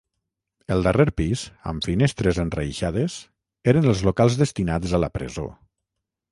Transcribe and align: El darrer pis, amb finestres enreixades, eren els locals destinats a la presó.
El 0.75 0.85
darrer 0.87 1.05
pis, 1.21 1.43
amb 1.73 1.85
finestres 1.89 2.41
enreixades, 2.45 3.19
eren 3.75 3.93
els 3.95 4.03
locals 4.11 4.41
destinats 4.43 4.99
a 5.01 5.05
la 5.07 5.15
presó. 5.19 5.49